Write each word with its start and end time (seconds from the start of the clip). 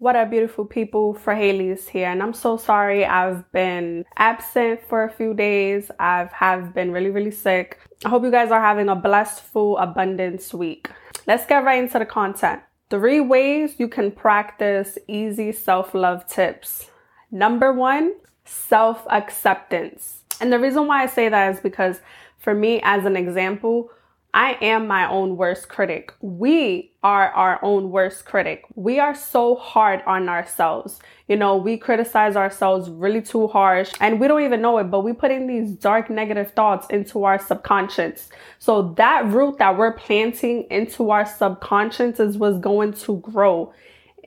What 0.00 0.16
up, 0.16 0.30
beautiful 0.30 0.64
people? 0.64 1.12
Frahelis 1.12 1.86
here, 1.86 2.08
and 2.08 2.22
I'm 2.22 2.32
so 2.32 2.56
sorry 2.56 3.04
I've 3.04 3.44
been 3.52 4.06
absent 4.16 4.80
for 4.88 5.04
a 5.04 5.10
few 5.10 5.34
days. 5.34 5.90
I've 6.00 6.32
have 6.32 6.72
been 6.72 6.90
really, 6.90 7.10
really 7.10 7.30
sick. 7.30 7.78
I 8.06 8.08
hope 8.08 8.22
you 8.22 8.30
guys 8.30 8.50
are 8.50 8.62
having 8.62 8.88
a 8.88 8.96
blessed, 8.96 9.42
full, 9.42 9.76
abundance 9.76 10.54
week. 10.54 10.88
Let's 11.26 11.44
get 11.44 11.64
right 11.64 11.82
into 11.82 11.98
the 11.98 12.06
content. 12.06 12.62
Three 12.88 13.20
ways 13.20 13.74
you 13.76 13.88
can 13.88 14.10
practice 14.10 14.96
easy 15.06 15.52
self 15.52 15.92
love 15.92 16.26
tips. 16.26 16.88
Number 17.30 17.70
one, 17.70 18.14
self 18.46 19.06
acceptance. 19.10 20.22
And 20.40 20.50
the 20.50 20.58
reason 20.58 20.86
why 20.86 21.02
I 21.02 21.08
say 21.08 21.28
that 21.28 21.54
is 21.54 21.60
because 21.60 22.00
for 22.38 22.54
me, 22.54 22.80
as 22.84 23.04
an 23.04 23.18
example, 23.18 23.90
I 24.32 24.56
am 24.60 24.86
my 24.86 25.08
own 25.08 25.36
worst 25.36 25.68
critic. 25.68 26.12
We 26.20 26.92
are 27.02 27.30
our 27.30 27.58
own 27.64 27.90
worst 27.90 28.24
critic. 28.24 28.64
We 28.76 29.00
are 29.00 29.14
so 29.14 29.56
hard 29.56 30.02
on 30.06 30.28
ourselves. 30.28 31.00
You 31.26 31.36
know, 31.36 31.56
we 31.56 31.76
criticize 31.76 32.36
ourselves 32.36 32.88
really 32.88 33.22
too 33.22 33.48
harsh 33.48 33.92
and 34.00 34.20
we 34.20 34.28
don't 34.28 34.42
even 34.42 34.62
know 34.62 34.78
it, 34.78 34.84
but 34.84 35.00
we 35.00 35.12
put 35.12 35.32
in 35.32 35.48
these 35.48 35.72
dark 35.72 36.10
negative 36.10 36.52
thoughts 36.52 36.86
into 36.90 37.24
our 37.24 37.38
subconscious. 37.40 38.28
So 38.60 38.94
that 38.96 39.26
root 39.26 39.58
that 39.58 39.76
we're 39.76 39.94
planting 39.94 40.66
into 40.70 41.10
our 41.10 41.26
subconscious 41.26 42.20
is 42.20 42.38
what's 42.38 42.58
going 42.58 42.92
to 42.92 43.18
grow 43.18 43.72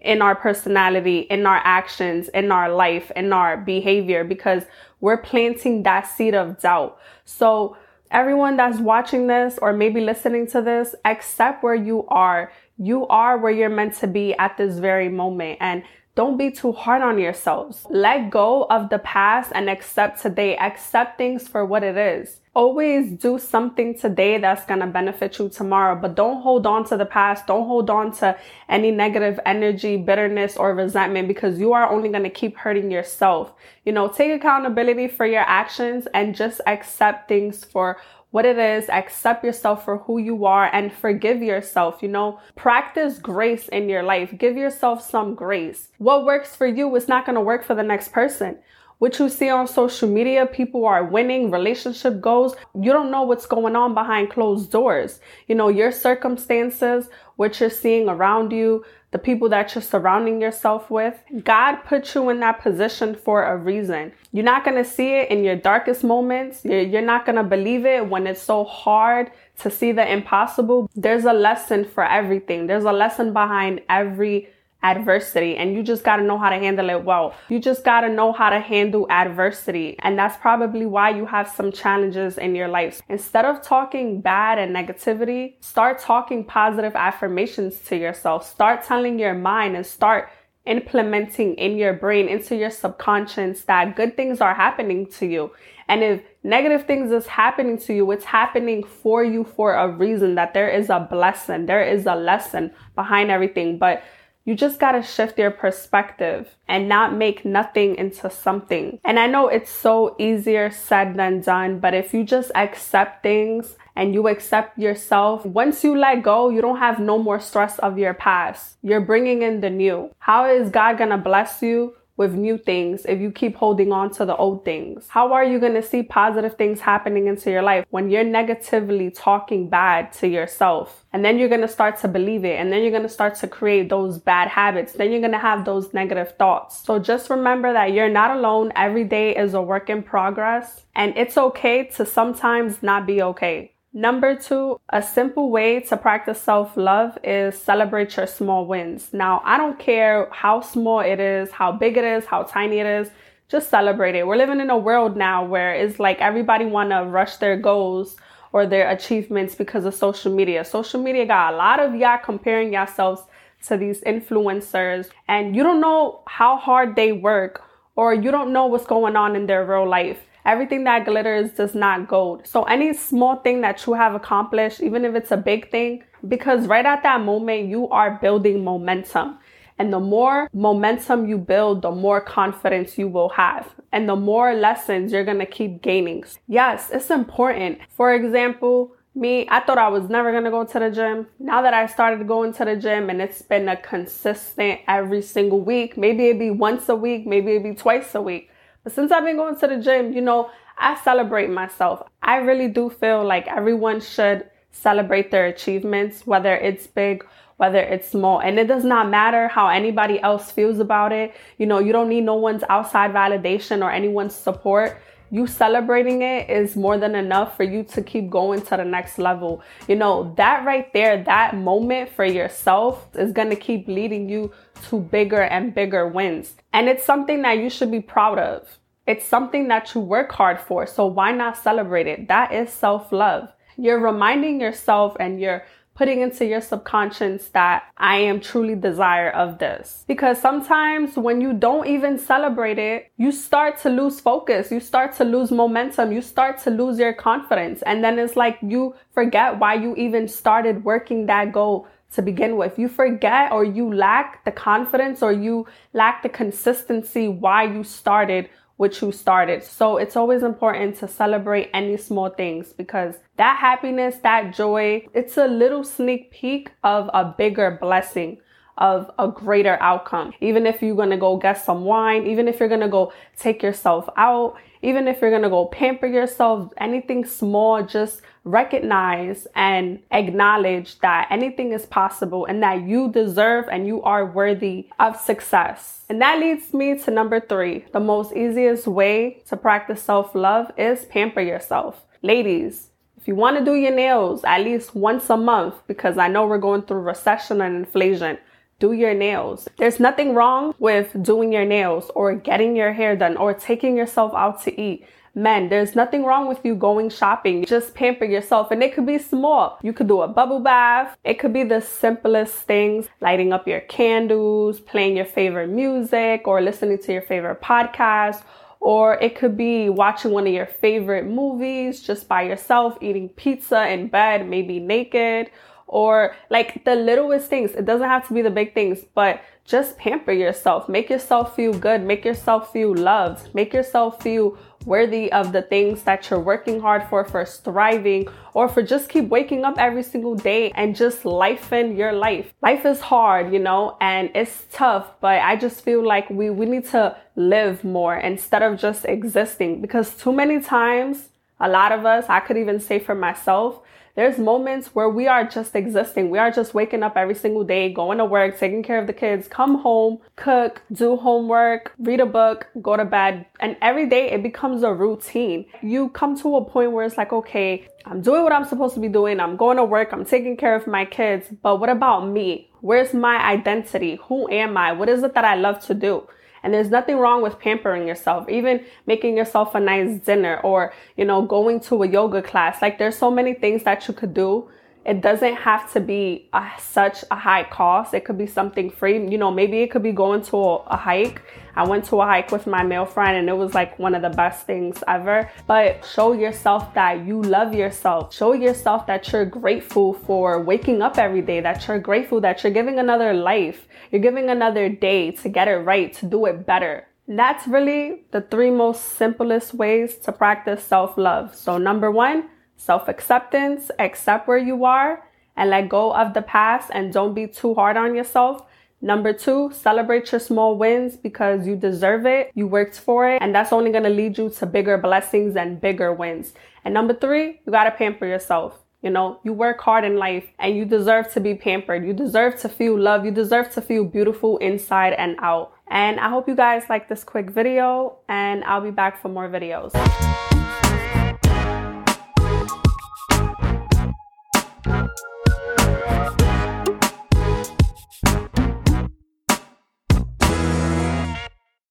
in 0.02 0.22
our 0.22 0.36
personality, 0.36 1.20
in 1.20 1.46
our 1.46 1.62
actions, 1.64 2.28
in 2.30 2.52
our 2.52 2.70
life, 2.74 3.10
in 3.16 3.32
our 3.32 3.56
behavior 3.56 4.26
because 4.26 4.64
we're 5.00 5.18
planting 5.18 5.84
that 5.84 6.02
seed 6.02 6.36
of 6.36 6.60
doubt. 6.60 6.98
So 7.24 7.78
everyone 8.14 8.56
that's 8.56 8.80
watching 8.80 9.28
this 9.28 9.58
or 9.62 9.74
maybe 9.74 10.00
listening 10.00 10.48
to 10.48 10.62
this, 10.62 10.96
accept 11.04 11.64
where 11.64 11.76
you 11.76 12.06
are. 12.08 12.52
You 12.78 13.08
are 13.08 13.38
where 13.38 13.52
you're 13.52 13.70
meant 13.70 13.96
to 13.96 14.08
be 14.08 14.34
at 14.36 14.56
this 14.58 14.80
very 14.80 15.10
moment. 15.10 15.58
And 15.60 15.84
don't 16.16 16.38
be 16.38 16.52
too 16.52 16.72
hard 16.72 17.02
on 17.02 17.18
yourselves. 17.18 17.86
Let 17.90 18.30
go 18.30 18.66
of 18.70 18.90
the 18.90 19.00
past 19.00 19.52
and 19.56 19.70
accept 19.70 20.22
today. 20.22 20.56
Accept 20.58 21.18
things 21.18 21.48
for 21.48 21.66
what 21.66 21.84
it 21.84 21.98
is. 21.98 22.40
Always 22.56 23.10
do 23.10 23.40
something 23.40 23.98
today 23.98 24.38
that's 24.38 24.64
going 24.66 24.82
to 24.82 24.86
benefit 24.86 25.40
you 25.40 25.50
tomorrow, 25.50 26.00
but 26.00 26.14
don't 26.14 26.44
hold 26.44 26.68
on 26.68 26.86
to 26.86 26.98
the 26.98 27.06
past. 27.06 27.48
Don't 27.48 27.66
hold 27.66 27.90
on 27.90 28.12
to 28.18 28.38
any 28.70 28.92
negative 28.92 29.40
energy, 29.44 29.98
bitterness, 29.98 30.56
or 30.56 30.76
resentment 30.76 31.28
because 31.28 31.60
you 31.60 31.74
are 31.74 31.92
only 31.92 32.10
going 32.10 32.24
to 32.24 32.30
keep 32.30 32.56
hurting 32.56 32.92
yourself. 32.92 33.54
You 33.86 33.92
know, 33.92 34.08
take 34.08 34.32
accountability 34.32 35.08
for 35.08 35.26
your 35.26 35.42
actions 35.42 36.08
and 36.14 36.36
just 36.36 36.62
accept 36.68 37.28
things 37.28 37.66
for 37.66 37.98
what 38.34 38.46
it 38.46 38.58
is, 38.58 38.90
accept 38.90 39.44
yourself 39.44 39.86
for 39.86 40.00
who 40.00 40.18
you 40.18 40.46
are 40.46 40.70
and 40.74 40.92
forgive 40.92 41.42
yourself. 41.42 42.02
You 42.02 42.10
know, 42.10 42.40
practice 42.56 43.20
grace 43.20 43.68
in 43.68 43.90
your 43.90 44.02
life. 44.02 44.34
Give 44.38 44.58
yourself 44.58 45.08
some 45.08 45.36
grace. 45.36 45.90
What 45.98 46.26
works 46.26 46.56
for 46.56 46.68
you 46.68 46.96
is 46.96 47.08
not 47.08 47.26
going 47.26 47.36
to 47.36 47.42
work 47.42 47.64
for 47.64 47.76
the 47.76 47.84
next 47.84 48.12
person. 48.12 48.58
What 49.00 49.20
you 49.20 49.30
see 49.30 49.50
on 49.50 49.68
social 49.68 50.10
media, 50.10 50.46
people 50.46 50.86
are 50.86 51.04
winning, 51.04 51.52
relationship 51.52 52.22
goals. 52.22 52.56
You 52.80 52.92
don't 52.94 53.12
know 53.12 53.24
what's 53.24 53.46
going 53.46 53.76
on 53.76 53.94
behind 53.94 54.30
closed 54.30 54.72
doors. 54.72 55.20
You 55.48 55.56
know, 55.56 55.70
your 55.70 55.92
circumstances, 55.92 57.10
what 57.36 57.60
you're 57.60 57.70
seeing 57.70 58.08
around 58.08 58.52
you, 58.52 58.86
the 59.14 59.20
people 59.20 59.48
that 59.50 59.74
you're 59.74 59.82
surrounding 59.82 60.42
yourself 60.42 60.90
with. 60.90 61.16
God 61.44 61.76
put 61.86 62.16
you 62.16 62.30
in 62.30 62.40
that 62.40 62.62
position 62.62 63.14
for 63.14 63.44
a 63.44 63.56
reason. 63.56 64.12
You're 64.32 64.44
not 64.44 64.66
going 64.66 64.84
to 64.84 64.90
see 64.90 65.14
it 65.20 65.30
in 65.30 65.44
your 65.44 65.56
darkest 65.56 66.04
moments. 66.04 66.66
You're, 66.66 67.02
not 67.02 67.26
going 67.26 67.36
to 67.36 67.44
believe 67.44 67.86
it 67.86 68.10
when 68.10 68.26
it's 68.26 68.42
so 68.42 68.64
hard 68.64 69.32
to 69.60 69.70
see 69.70 69.92
the 69.92 70.12
impossible. 70.12 70.90
There's 70.96 71.26
a 71.26 71.34
lesson 71.34 71.86
for 71.86 72.04
everything. 72.04 72.66
There's 72.66 72.86
a 72.86 72.92
lesson 72.92 73.34
behind 73.34 73.82
every 73.88 74.50
adversity 74.84 75.56
and 75.58 75.74
you 75.74 75.82
just 75.82 76.04
got 76.04 76.18
to 76.18 76.24
know 76.24 76.38
how 76.38 76.50
to 76.50 76.58
handle 76.58 76.90
it 76.90 77.04
well. 77.04 77.34
You 77.50 77.60
just 77.60 77.84
got 77.84 78.02
to 78.02 78.10
know 78.10 78.34
how 78.34 78.50
to 78.50 78.60
handle 78.60 79.08
adversity. 79.10 79.96
And 80.00 80.18
that's 80.20 80.38
probably 80.38 80.86
why 80.86 81.10
you 81.12 81.26
have 81.26 81.50
some 81.50 81.72
challenges 81.72 82.38
in 82.38 82.54
your 82.54 82.68
life. 82.68 83.02
Instead 83.10 83.46
of 83.46 83.62
talking 83.62 84.22
bad 84.22 84.60
and 84.60 84.76
negativity, 84.76 85.56
start 85.62 86.00
talking 86.00 86.44
positive 86.44 86.96
affirmations 86.96 87.80
to 87.88 87.96
yourself. 87.96 88.48
Start 88.48 88.84
telling 88.84 89.18
your 89.18 89.34
mind 89.34 89.76
and 89.76 89.86
start 89.86 90.30
implementing 90.66 91.56
in 91.56 91.78
your 91.78 91.94
brain 91.94 92.30
into 92.30 92.56
your 92.56 92.70
subconscious 92.70 93.64
that 93.66 93.96
good 93.96 94.16
things 94.16 94.40
are 94.40 94.54
happening 94.54 95.06
to 95.06 95.26
you. 95.26 95.52
And 95.90 96.02
if 96.04 96.22
negative 96.44 96.88
things 96.88 97.12
is 97.12 97.28
happening 97.28 97.78
to 97.80 97.94
you, 97.94 98.10
it's 98.12 98.24
happening 98.24 98.84
for 98.84 99.24
you 99.24 99.44
for 99.44 99.74
a 99.74 99.90
reason 99.90 100.36
that 100.36 100.54
there 100.54 100.70
is 100.70 100.90
a 100.90 101.06
blessing. 101.12 101.66
There 101.66 101.84
is 101.84 102.06
a 102.06 102.16
lesson 102.16 102.72
behind 102.96 103.30
everything. 103.30 103.78
But 103.78 104.04
you 104.46 104.56
just 104.56 104.80
got 104.80 104.92
to 104.92 105.02
shift 105.02 105.40
your 105.40 105.52
perspective 105.52 106.56
and 106.68 106.90
not 106.90 107.16
make 107.16 107.46
nothing 107.46 107.96
into 107.96 108.30
something. 108.30 109.00
And 109.06 109.20
I 109.20 109.28
know 109.28 109.48
it's 109.48 109.72
so 109.72 110.16
easier 110.20 110.70
said 110.70 111.16
than 111.16 111.42
done, 111.42 111.80
but 111.80 111.94
if 111.94 112.14
you 112.14 112.24
just 112.24 112.52
accept 112.56 113.24
things 113.24 113.78
and 113.96 114.14
you 114.14 114.28
accept 114.28 114.78
yourself, 114.78 115.46
once 115.46 115.84
you 115.84 115.98
let 115.98 116.24
go, 116.24 116.50
you 116.50 116.62
don't 116.62 116.80
have 116.80 117.00
no 117.00 117.18
more 117.18 117.40
stress 117.40 117.80
of 117.80 117.98
your 117.98 118.14
past. 118.14 118.78
You're 118.82 119.02
bringing 119.02 119.44
in 119.44 119.62
the 119.62 119.70
new. 119.70 120.12
How 120.20 120.46
is 120.46 120.70
God 120.70 120.98
to 120.98 121.18
bless 121.18 121.62
you? 121.62 121.96
With 122.16 122.34
new 122.34 122.58
things 122.58 123.06
if 123.06 123.20
you 123.20 123.32
keep 123.32 123.56
holding 123.56 123.92
on 123.92 124.12
to 124.12 124.26
the 124.26 124.36
old 124.36 124.64
things? 124.64 125.08
How 125.10 125.34
are 125.34 125.44
you 125.44 125.60
going 125.60 125.74
to 125.74 125.82
see 125.82 126.04
positive 126.04 126.56
things 126.56 126.80
happening 126.80 127.28
into 127.28 127.50
your 127.50 127.62
life 127.62 127.86
when 127.90 128.10
you're 128.10 128.24
negatively 128.24 129.10
talking 129.10 129.70
bad 129.70 130.14
to 130.14 130.28
yourself? 130.28 131.06
And 131.12 131.24
then 131.24 131.38
you're 131.38 131.50
going 131.50 131.62
to 131.62 131.68
start 131.68 131.98
to 132.02 132.08
believe 132.08 132.46
it. 132.46 132.60
And 132.60 132.72
then 132.72 132.82
you're 132.82 132.92
going 132.92 133.04
to 133.04 133.10
start 133.10 133.36
to 133.36 133.48
create 133.48 133.90
those 133.90 134.18
bad 134.18 134.48
habits. 134.48 134.94
Then 134.94 135.12
you're 135.12 135.22
going 135.22 135.32
to 135.32 135.38
have 135.38 135.66
those 135.66 135.94
negative 135.94 136.36
thoughts. 136.38 136.84
So 136.86 137.00
just 137.00 137.30
remember 137.30 137.74
that 137.74 137.94
you're 137.94 138.10
not 138.10 138.36
alone. 138.38 138.72
Every 138.76 139.04
day 139.04 139.36
is 139.36 139.54
a 139.54 139.62
work 139.62 139.90
in 139.90 140.04
progress. 140.04 140.84
And 140.96 141.16
it's 141.18 141.38
okay 141.38 141.86
to 141.96 142.06
sometimes 142.06 142.82
not 142.82 143.06
be 143.06 143.22
okay. 143.22 143.73
Number 143.96 144.36
two, 144.36 144.82
a 144.90 145.04
simple 145.04 145.52
way 145.52 145.80
to 145.82 145.98
practice 145.98 146.42
self 146.42 146.76
love 146.76 147.16
is 147.24 147.56
celebrate 147.56 148.18
your 148.18 148.26
small 148.26 148.66
wins. 148.66 149.14
Now, 149.14 149.40
I 149.46 149.56
don't 149.56 149.78
care 149.78 150.30
how 150.32 150.62
small 150.62 151.02
it 151.02 151.20
is, 151.20 151.52
how 151.52 151.74
big 151.74 151.96
it 151.96 152.04
is, 152.04 152.26
how 152.26 152.42
tiny 152.42 152.80
it 152.80 152.88
is, 152.88 153.12
just 153.50 153.70
celebrate 153.70 154.16
it. 154.16 154.26
We're 154.26 154.36
living 154.36 154.60
in 154.60 154.72
a 154.72 154.78
world 154.78 155.16
now 155.16 155.46
where 155.46 155.76
it's 155.76 156.00
like 156.00 156.20
everybody 156.22 156.66
want 156.66 156.90
to 156.90 157.04
rush 157.04 157.36
their 157.38 157.56
goals 157.56 158.16
or 158.52 158.66
their 158.66 158.90
achievements 158.90 159.54
because 159.54 159.86
of 159.86 159.94
social 159.94 160.34
media. 160.34 160.66
Social 160.66 161.00
media 161.00 161.28
got 161.28 161.54
a 161.54 161.58
lot 161.58 161.80
of 161.80 161.94
y'all 161.94 162.18
comparing 162.18 162.74
yourselves 162.74 163.22
to 163.68 163.78
these 163.78 164.02
influencers 164.02 165.10
and 165.28 165.56
you 165.56 165.62
don't 165.62 165.82
know 165.82 166.24
how 166.26 166.58
hard 166.58 166.96
they 166.96 167.12
work 167.12 167.62
or 167.96 168.16
you 168.16 168.32
don't 168.32 168.52
know 168.52 168.66
what's 168.66 168.88
going 168.88 169.16
on 169.16 169.36
in 169.36 169.46
their 169.46 169.64
real 169.64 169.88
life. 169.88 170.26
Everything 170.46 170.84
that 170.84 171.06
glitters 171.06 171.52
does 171.52 171.74
not 171.74 172.08
gold. 172.08 172.46
So 172.46 172.64
any 172.64 172.94
small 172.94 173.38
thing 173.38 173.62
that 173.62 173.86
you 173.86 173.94
have 173.94 174.14
accomplished, 174.14 174.82
even 174.82 175.06
if 175.06 175.16
it's 175.16 175.32
a 175.32 175.38
big 175.38 175.72
thing, 175.72 176.04
because 176.28 176.68
right 176.68 176.86
at 176.86 177.04
that 177.04 177.22
moment, 177.22 177.70
you 177.70 177.88
are 177.90 178.20
building 178.22 178.64
momentum. 178.64 179.38
And 179.80 179.92
the 179.92 180.00
more 180.00 180.50
momentum 180.54 181.28
you 181.28 181.38
build, 181.38 181.82
the 181.82 181.92
more 181.92 182.22
confidence 182.22 182.98
you 182.98 183.08
will 183.08 183.30
have. 183.30 183.74
And 183.92 184.08
the 184.08 184.16
more 184.16 184.54
lessons 184.54 185.12
you're 185.12 185.26
to 185.26 185.46
keep 185.46 185.82
gaining. 185.82 186.26
Yes, 186.48 186.90
it's 186.92 187.10
important. 187.10 187.80
For 187.90 188.14
example, 188.14 188.96
me, 189.16 189.48
I 189.50 189.60
thought 189.62 189.78
I 189.78 189.90
was 189.90 190.10
never 190.10 190.32
to 190.32 190.50
go 190.50 190.64
to 190.64 190.80
the 190.80 190.90
gym. 190.90 191.28
Now 191.40 191.62
that 191.62 191.74
I 191.74 191.86
started 191.86 192.28
going 192.28 192.54
to 192.54 192.66
the 192.66 192.76
gym 192.76 193.10
and 193.10 193.22
it's 193.22 193.42
been 193.42 193.70
a 193.70 193.78
consistent 193.78 194.82
every 194.88 195.22
single 195.22 195.62
week, 195.62 195.98
maybe 195.98 196.28
it'd 196.28 196.40
be 196.40 196.50
once 196.50 196.90
a 196.90 196.96
week, 196.96 197.26
maybe 197.26 197.52
it'd 197.52 197.64
be 197.64 197.76
twice 197.76 198.16
a 198.16 198.22
week. 198.22 198.50
But 198.84 198.94
since 198.94 199.12
I've 199.12 199.24
been 199.24 199.38
going 199.38 199.58
to 199.58 199.68
the 199.68 199.78
gym, 199.78 200.14
you 200.14 200.22
know, 200.22 200.50
I 200.78 200.96
celebrate 201.04 201.50
myself. 201.50 202.04
I 202.22 202.38
really 202.38 202.68
do 202.68 202.90
feel 202.90 203.24
like 203.24 203.48
everyone 203.48 204.02
should 204.02 204.50
celebrate 204.72 205.32
their 205.32 205.46
achievements, 205.46 206.26
whether 206.28 206.56
it's 206.56 206.88
big, 206.88 207.26
whether 207.58 207.80
it's 207.80 208.10
small. 208.10 208.40
And 208.40 208.60
it 208.60 208.68
does 208.68 208.84
not 208.84 209.10
matter 209.10 209.48
how 209.48 209.68
anybody 209.68 210.20
else 210.22 210.52
feels 210.52 210.80
about 210.80 211.12
it. 211.12 211.34
You 211.58 211.66
know, 211.66 211.80
you 211.80 211.94
don't 211.94 212.10
need 212.10 212.26
no 212.26 212.36
one's 212.36 212.64
outside 212.70 213.12
validation 213.12 213.84
or 213.84 213.92
anyone's 213.92 214.36
support 214.36 214.98
you 215.34 215.48
celebrating 215.48 216.22
it 216.22 216.48
is 216.48 216.76
more 216.76 217.00
than 217.00 217.16
enough 217.16 217.58
for 217.58 217.64
you 217.64 217.84
to 217.86 218.04
keep 218.04 218.30
going 218.30 218.62
to 218.62 218.78
the 218.78 218.86
next 218.86 219.18
level. 219.18 219.64
You 219.88 219.96
know, 219.96 220.32
that 220.38 220.64
right 220.64 220.94
there, 220.94 221.24
that 221.24 221.58
moment 221.58 222.12
for 222.12 222.24
yourself 222.24 223.08
is 223.16 223.32
going 223.32 223.50
to 223.50 223.56
keep 223.56 223.88
leading 223.88 224.30
you 224.30 224.52
to 224.90 225.00
bigger 225.00 225.42
and 225.42 225.74
bigger 225.74 226.08
wins. 226.08 226.54
And 226.72 226.88
it's 226.88 227.04
something 227.04 227.42
that 227.42 227.58
you 227.58 227.72
should 227.72 227.90
be 227.90 228.00
proud 228.00 228.38
of. 228.38 228.78
It's 229.08 229.26
something 229.26 229.70
that 229.70 229.96
you 229.96 230.02
work 230.02 230.32
hard 230.32 230.60
for. 230.60 230.86
So 230.86 231.08
why 231.08 231.32
not 231.32 231.58
celebrate 231.58 232.06
it? 232.06 232.28
That 232.28 232.54
is 232.54 232.72
self 232.72 233.12
love. 233.12 233.52
You're 233.76 234.00
reminding 234.00 234.62
yourself 234.62 235.18
and 235.20 235.42
you're 235.42 235.66
putting 235.96 236.22
into 236.22 236.46
your 236.46 236.62
subconscious 236.62 237.50
that 237.50 237.84
I 237.98 238.18
am 238.18 238.42
truly 238.42 238.76
desire 238.76 239.30
of 239.30 239.60
this. 239.60 240.04
Because 240.08 240.42
sometimes 240.42 241.16
when 241.18 241.40
you 241.40 241.54
don't 241.54 241.88
even 241.88 242.18
celebrate 242.18 242.80
it, 242.80 243.12
you 243.18 243.32
start 243.32 243.80
to 243.82 243.90
lose 243.90 244.20
focus, 244.20 244.72
you 244.72 244.80
start 244.80 245.14
to 245.18 245.24
lose 245.24 245.52
momentum, 245.52 246.12
you 246.12 246.22
start 246.22 246.60
to 246.64 246.70
lose 246.70 246.98
your 246.98 247.14
confidence. 247.14 247.82
And 247.84 248.04
then 248.04 248.18
it's 248.18 248.36
like 248.36 248.58
you 248.62 248.96
forget 249.12 249.60
why 249.60 249.76
you 249.76 249.96
even 249.96 250.28
started 250.28 250.84
working 250.84 251.28
that 251.28 251.52
goal 251.52 251.88
to 252.14 252.22
begin 252.22 252.58
with. 252.58 252.78
You 252.78 252.88
forget 252.88 253.52
or 253.52 253.64
you 253.64 253.94
lack 253.94 254.46
the 254.46 254.52
confidence 254.52 255.22
or 255.22 255.32
you 255.32 255.68
lack 255.94 256.24
the 256.24 256.30
consistency 256.30 257.28
why 257.28 257.64
you 257.64 257.84
started 257.84 258.50
what 258.78 259.02
you 259.02 259.12
started. 259.12 259.64
So 259.64 259.98
it's 259.98 260.16
always 260.16 260.44
important 260.44 260.98
to 260.98 261.08
celebrate 261.08 261.70
any 261.74 261.98
small 261.98 262.30
things 262.30 262.74
because 262.74 263.16
that 263.38 263.58
happiness, 263.58 264.18
that 264.24 264.54
joy, 264.54 265.06
it's 265.14 265.38
a 265.38 265.48
little 265.48 265.84
sneak 265.84 266.32
peek 266.32 266.72
of 266.84 267.10
a 267.14 267.34
bigger 267.38 267.78
blessing 267.80 268.40
of 268.78 269.12
a 269.20 269.28
greater 269.28 269.78
outcome. 269.82 270.34
Even 270.42 270.66
if 270.66 270.82
you're 270.82 270.96
gonna 270.96 271.18
go 271.18 271.38
get 271.38 271.54
some 271.54 271.86
wine, 271.86 272.26
even 272.26 272.48
if 272.48 272.60
you're 272.60 272.70
gonna 272.70 272.90
go 272.90 273.14
take 273.38 273.62
yourself 273.62 274.10
out, 274.18 274.56
even 274.84 275.08
if 275.08 275.22
you're 275.22 275.32
gonna 275.32 275.50
go 275.50 275.66
pamper 275.66 276.06
yourself, 276.06 276.72
anything 276.78 277.26
small, 277.26 277.84
just 277.84 278.22
recognize 278.44 279.48
and 279.56 280.00
acknowledge 280.12 281.00
that 281.00 281.28
anything 281.32 281.72
is 281.72 281.86
possible 281.86 282.46
and 282.46 282.62
that 282.62 282.84
you 282.84 283.10
deserve 283.10 283.66
and 283.72 283.88
you 283.88 284.04
are 284.04 284.26
worthy 284.26 284.90
of 285.00 285.16
success. 285.20 286.02
And 286.10 286.22
that 286.22 286.40
leads 286.40 286.74
me 286.74 286.98
to 287.00 287.12
number 287.12 287.40
three. 287.40 287.86
The 287.94 288.02
most 288.02 288.36
easiest 288.36 288.86
way 288.86 289.42
to 289.48 289.56
practice 289.56 290.04
self 290.04 290.36
love 290.36 290.72
is 290.78 291.06
pamper 291.06 291.42
yourself. 291.42 292.04
Ladies, 292.22 292.90
if 293.18 293.28
you 293.30 293.36
want 293.36 293.58
to 293.58 293.64
do 293.64 293.76
your 293.76 293.96
nails 293.96 294.44
at 294.44 294.62
least 294.62 294.94
once 294.94 295.30
a 295.30 295.38
month, 295.38 295.76
because 295.88 296.18
I 296.18 296.28
know 296.28 296.46
we're 296.46 296.58
going 296.58 296.82
through 296.82 297.00
recession 297.00 297.62
and 297.62 297.78
inflation, 297.78 298.38
do 298.80 298.92
your 298.94 299.14
nails. 299.14 299.68
There's 299.78 300.00
nothing 300.00 300.34
wrong 300.34 300.76
with 300.80 301.22
doing 301.24 301.54
your 301.54 301.66
nails 301.66 302.12
or 302.16 302.36
getting 302.36 302.76
your 302.76 302.94
hair 302.94 303.16
done 303.16 303.38
or 303.38 303.54
taking 303.54 303.96
yourself 303.96 304.34
out 304.36 304.62
to 304.64 304.82
eat. 304.82 305.06
Men, 305.36 305.70
there's 305.70 305.96
nothing 305.96 306.24
wrong 306.24 306.48
with 306.48 306.60
you 306.64 306.76
going 306.76 307.10
shopping. 307.10 307.66
Just 307.66 307.96
pamper 307.96 308.26
yourself 308.26 308.70
and 308.70 308.84
it 308.84 308.94
could 308.94 309.08
be 309.08 309.18
small. 309.18 309.80
You 309.82 309.92
could 309.92 310.08
do 310.08 310.22
a 310.22 310.28
bubble 310.28 310.60
bath. 310.60 311.18
It 311.24 311.40
could 311.40 311.54
be 311.54 311.64
the 311.64 311.82
simplest 311.82 312.54
things, 312.54 313.08
lighting 313.20 313.52
up 313.52 313.68
your 313.68 313.80
candles, 313.80 314.80
playing 314.80 315.18
your 315.18 315.26
favorite 315.26 315.70
music 315.70 316.48
or 316.48 316.62
listening 316.62 317.00
to 317.00 317.14
your 317.14 317.24
favorite 317.24 317.62
podcast. 317.62 318.44
Or 318.80 319.16
it 319.16 319.36
could 319.36 319.58
be 319.58 319.90
watching 319.90 320.32
one 320.32 320.46
of 320.46 320.54
your 320.54 320.68
favorite 320.68 321.26
movies 321.26 322.04
just 322.04 322.28
by 322.28 322.44
yourself, 322.44 322.98
eating 323.02 323.30
pizza 323.30 323.88
in 323.90 324.10
bed, 324.10 324.48
maybe 324.48 324.80
naked 324.80 325.50
or 325.88 326.36
like 326.50 326.84
the 326.86 326.96
littlest 326.96 327.50
things. 327.50 327.72
It 327.72 327.86
doesn't 327.86 328.08
have 328.08 328.28
to 328.28 328.34
be 328.34 328.42
the 328.42 328.50
big 328.50 328.74
things, 328.74 329.00
but 329.14 329.42
just 329.66 329.98
pamper 329.98 330.32
yourself. 330.32 330.90
Make 330.90 331.10
yourself 331.10 331.56
feel 331.56 331.74
good. 331.74 332.04
Make 332.04 332.26
yourself 332.26 332.74
feel 332.74 332.94
loved. 332.94 333.54
Make 333.56 333.74
yourself 333.74 334.22
feel 334.22 334.58
worthy 334.86 335.32
of 335.32 335.54
the 335.54 335.62
things 335.62 336.04
that 336.04 336.30
you're 336.30 336.40
working 336.40 336.82
hard 336.82 337.04
for, 337.08 337.24
for 337.24 337.46
thriving, 337.46 338.28
or 338.54 338.68
for 338.68 338.82
just 338.82 339.08
keep 339.08 339.30
waking 339.30 339.64
up 339.64 339.76
every 339.78 340.04
single 340.04 340.36
day 340.36 340.72
and 340.76 340.96
just 340.96 341.24
life 341.24 341.72
in 341.72 341.96
your 341.96 342.12
life. 342.12 342.54
Life 342.62 342.86
is 342.86 343.00
hard, 343.00 343.54
you 343.54 343.60
know, 343.60 343.98
and 344.02 344.30
it's 344.36 344.66
tough, 344.72 345.12
but 345.22 345.42
I 345.42 345.56
just 345.56 345.84
feel 345.84 346.06
like 346.06 346.30
we, 346.30 346.50
we 346.50 346.66
need 346.66 346.86
to 346.90 347.16
live 347.36 347.84
more 347.84 348.18
instead 348.18 348.62
of 348.62 348.80
just 348.80 349.06
existing 349.06 349.82
because 349.82 350.16
too 350.16 350.34
many 350.34 350.60
times, 350.60 351.30
a 351.60 351.70
lot 351.70 351.94
of 351.94 352.06
us, 352.06 352.26
I 352.28 352.42
could 352.42 352.58
even 352.58 352.80
say 352.82 353.00
for 353.00 353.16
myself, 353.16 353.80
there's 354.16 354.38
moments 354.38 354.94
where 354.94 355.10
we 355.10 355.28
are 355.28 355.44
just 355.44 355.76
existing. 355.76 356.30
We 356.30 356.38
are 356.38 356.52
just 356.52 356.74
waking 356.74 357.02
up 357.02 357.18
every 357.18 357.34
single 357.34 357.64
day, 357.64 357.92
going 357.92 358.20
to 358.20 358.26
work, 358.26 358.60
taking 358.60 358.84
care 358.84 359.00
of 359.00 359.08
the 359.08 359.14
kids, 359.14 359.48
come 359.48 359.80
home, 359.80 360.20
cook, 360.36 360.84
do 360.92 361.16
homework, 361.16 361.94
read 361.98 362.20
a 362.20 362.26
book, 362.26 362.68
go 362.82 362.96
to 362.96 363.06
bed. 363.06 363.46
And 363.60 363.76
every 363.82 364.08
day 364.08 364.32
it 364.32 364.44
becomes 364.44 364.84
a 364.84 364.94
routine. 364.94 365.66
You 365.82 366.10
come 366.10 366.38
to 366.42 366.58
a 366.58 366.66
point 366.66 366.92
where 366.92 367.06
it's 367.06 367.18
like, 367.18 367.34
okay, 367.34 367.88
I'm 368.06 368.22
doing 368.22 368.44
what 368.44 368.54
I'm 368.54 368.66
supposed 368.66 368.94
to 368.96 369.00
be 369.00 369.10
doing. 369.10 369.40
I'm 369.40 369.56
going 369.58 369.78
to 369.78 369.84
work. 369.84 370.14
I'm 370.14 370.26
taking 370.26 370.58
care 370.58 370.76
of 370.76 370.86
my 370.86 371.06
kids. 371.06 371.48
But 371.62 371.80
what 371.80 371.90
about 371.90 372.28
me? 372.28 372.70
Where's 372.82 373.14
my 373.14 373.38
identity? 373.38 374.20
Who 374.28 374.50
am 374.52 374.78
I? 374.78 374.92
What 374.92 375.10
is 375.10 375.24
it 375.24 375.34
that 375.34 375.46
I 375.46 375.56
love 375.56 375.80
to 375.88 375.94
do? 375.94 376.28
And 376.64 376.74
there's 376.74 376.90
nothing 376.90 377.18
wrong 377.18 377.42
with 377.42 377.60
pampering 377.60 378.08
yourself, 378.08 378.50
even 378.50 378.86
making 379.06 379.36
yourself 379.38 379.76
a 379.76 379.80
nice 379.80 380.20
dinner 380.22 380.60
or, 380.62 380.94
you 381.18 381.26
know, 381.26 381.42
going 381.42 381.82
to 381.82 382.04
a 382.04 382.08
yoga 382.08 382.42
class. 382.42 382.82
Like 382.82 382.98
there's 382.98 383.18
so 383.18 383.30
many 383.30 383.54
things 383.54 383.84
that 383.84 384.08
you 384.08 384.14
could 384.14 384.34
do 384.34 384.70
it 385.06 385.22
doesn't 385.22 385.56
have 385.56 385.92
to 385.94 386.00
be 386.00 386.48
a, 386.54 386.66
such 386.80 387.26
a 387.30 387.36
high 387.36 387.64
cost. 387.64 388.14
It 388.14 388.24
could 388.24 388.38
be 388.38 388.48
something 388.48 388.90
free. 388.90 389.28
You 389.30 389.38
know, 389.38 389.52
maybe 389.52 389.82
it 389.82 389.92
could 389.92 390.04
be 390.04 390.14
going 390.14 390.42
to 390.44 390.58
a, 390.58 390.76
a, 390.88 390.98
hike. 390.98 391.42
I 391.76 391.86
went 391.86 392.06
to 392.06 392.22
a 392.22 392.26
hike 392.26 392.52
with 392.52 392.68
my 392.68 392.84
male 392.84 393.06
friend 393.06 393.38
and 393.38 393.50
it 393.50 393.58
was 393.58 393.74
like 393.74 394.00
one 394.00 394.16
of 394.16 394.22
the 394.22 394.30
best 394.30 394.66
things 394.66 395.04
ever. 395.08 395.52
But 395.68 396.06
show 396.06 396.32
yourself 396.32 396.94
that 396.94 397.26
you 397.26 397.42
love 397.42 397.74
yourself. 397.74 398.34
Show 398.34 398.54
yourself 398.54 399.06
that 399.08 399.30
you're 399.32 399.46
grateful 399.46 400.14
for 400.14 400.62
waking 400.62 401.02
up 401.02 401.18
every 401.18 401.42
day, 401.42 401.60
that 401.60 401.86
you're 401.88 402.00
grateful 402.00 402.40
that 402.42 402.64
you're 402.64 402.74
giving 402.74 402.98
another 402.98 403.34
life. 403.34 403.88
You're 404.10 404.22
giving 404.22 404.50
another 404.50 404.88
day 404.88 405.32
to 405.32 405.50
get 405.50 405.68
it 405.68 405.78
right, 405.78 406.14
to 406.14 406.26
do 406.26 406.46
it 406.46 406.66
better. 406.66 407.08
That's 407.28 407.68
really 407.68 408.24
the 408.32 408.42
three 408.42 408.70
most 408.70 409.04
simplest 409.18 409.74
ways 409.74 410.18
to 410.20 410.32
practice 410.32 410.84
self 410.84 411.18
love. 411.18 411.56
So, 411.56 411.78
number 411.78 412.12
one, 412.12 412.50
self 412.84 413.08
acceptance, 413.08 413.90
accept 413.98 414.48
where 414.48 414.58
you 414.58 414.84
are 414.84 415.24
and 415.56 415.70
let 415.70 415.88
go 415.88 416.14
of 416.14 416.34
the 416.34 416.42
past 416.42 416.90
and 416.94 417.14
don't 417.14 417.34
be 417.34 417.48
too 417.48 417.74
hard 417.74 417.96
on 417.96 418.16
yourself. 418.16 418.66
Number 419.02 419.34
two, 419.34 419.72
celebrate 419.74 420.32
your 420.32 420.40
small 420.40 420.78
wins 420.78 421.18
because 421.18 421.68
you 421.68 421.76
deserve 421.76 422.26
it. 422.26 422.52
You 422.56 422.68
worked 422.68 422.98
for 422.98 423.30
it, 423.30 423.42
and 423.42 423.54
that's 423.54 423.74
only 423.74 423.92
going 423.92 424.06
to 424.06 424.10
lead 424.10 424.38
you 424.38 424.50
to 424.50 424.66
bigger 424.66 424.98
blessings 424.98 425.58
and 425.58 425.80
bigger 425.82 426.14
wins. 426.14 426.54
And 426.86 426.94
number 426.94 427.14
three, 427.14 427.60
you 427.66 427.72
got 427.72 427.84
to 427.84 427.92
pamper 427.92 428.26
yourself. 428.26 428.80
You 429.02 429.10
know, 429.10 429.42
you 429.44 429.52
work 429.52 429.82
hard 429.82 430.06
in 430.06 430.16
life 430.16 430.46
and 430.60 430.78
you 430.78 430.86
deserve 430.86 431.30
to 431.34 431.42
be 431.42 431.56
pampered. 431.56 432.06
You 432.06 432.14
deserve 432.14 432.58
to 432.62 432.70
feel 432.70 432.98
love. 432.98 433.26
You 433.26 433.32
deserve 433.32 433.70
to 433.74 433.82
feel 433.82 434.06
beautiful 434.06 434.58
inside 434.60 435.12
and 435.12 435.36
out. 435.40 435.74
And 435.90 436.22
I 436.22 436.30
hope 436.30 436.48
you 436.48 436.56
guys 436.56 436.84
like 436.88 437.10
this 437.10 437.26
quick 437.26 437.50
video 437.50 438.20
and 438.30 438.64
I'll 438.64 438.80
be 438.80 438.92
back 438.92 439.22
for 439.22 439.28
more 439.28 439.50
videos. 439.50 439.92